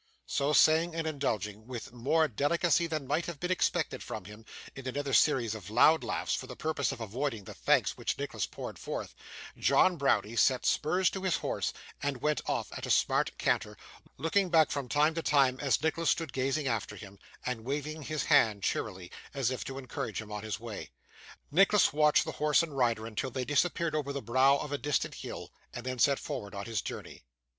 So 0.25 0.51
saying, 0.51 0.95
and 0.95 1.05
indulging, 1.05 1.67
with 1.67 1.91
more 1.93 2.27
delicacy 2.27 2.87
than 2.87 3.05
might 3.05 3.27
have 3.27 3.39
been 3.39 3.51
expected 3.51 4.01
from 4.01 4.25
him, 4.25 4.45
in 4.75 4.87
another 4.87 5.13
series 5.13 5.53
of 5.53 5.69
loud 5.69 6.03
laughs, 6.03 6.33
for 6.33 6.47
the 6.47 6.55
purpose 6.55 6.91
of 6.91 6.99
avoiding 6.99 7.43
the 7.43 7.53
thanks 7.53 7.95
which 7.97 8.17
Nicholas 8.17 8.47
poured 8.47 8.79
forth, 8.79 9.13
John 9.59 9.97
Browdie 9.97 10.37
set 10.37 10.65
spurs 10.65 11.11
to 11.11 11.21
his 11.21 11.37
horse, 11.37 11.71
and 12.01 12.17
went 12.19 12.41
off 12.47 12.71
at 12.75 12.87
a 12.87 12.89
smart 12.89 13.37
canter: 13.37 13.77
looking 14.17 14.49
back, 14.49 14.71
from 14.71 14.89
time 14.89 15.13
to 15.13 15.21
time, 15.21 15.59
as 15.59 15.79
Nicholas 15.83 16.09
stood 16.09 16.33
gazing 16.33 16.65
after 16.67 16.95
him, 16.95 17.19
and 17.45 17.63
waving 17.63 18.01
his 18.01 18.23
hand 18.23 18.63
cheerily, 18.63 19.11
as 19.35 19.51
if 19.51 19.63
to 19.65 19.77
encourage 19.77 20.19
him 20.19 20.31
on 20.31 20.41
his 20.41 20.59
way. 20.59 20.89
Nicholas 21.51 21.93
watched 21.93 22.25
the 22.25 22.31
horse 22.41 22.63
and 22.63 22.75
rider 22.75 23.05
until 23.05 23.29
they 23.29 23.45
disappeared 23.45 23.93
over 23.93 24.11
the 24.11 24.19
brow 24.23 24.57
of 24.57 24.71
a 24.71 24.79
distant 24.79 25.13
hill, 25.13 25.51
and 25.71 25.85
then 25.85 25.99
set 25.99 26.17
forward 26.17 26.55
on 26.55 26.65
his 26.65 26.81
journey. 26.81 27.21